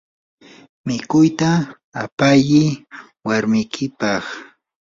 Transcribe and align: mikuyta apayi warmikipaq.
mikuyta 0.85 1.49
apayi 2.03 2.61
warmikipaq. 3.27 4.23